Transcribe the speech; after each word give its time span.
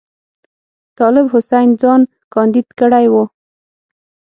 طالب 0.97 1.25
حسین 1.33 1.69
ځان 1.81 2.01
کاندید 2.33 2.67
کړی 2.79 3.05
وو. 3.13 3.23